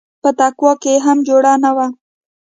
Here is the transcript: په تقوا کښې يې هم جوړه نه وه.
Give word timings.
په 0.21 0.29
تقوا 0.39 0.71
کښې 0.81 0.91
يې 0.97 1.03
هم 1.05 1.17
جوړه 1.27 1.53
نه 1.63 1.71
وه. 1.75 1.87